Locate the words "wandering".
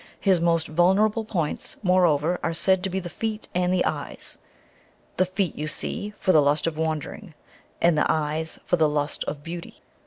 6.75-7.35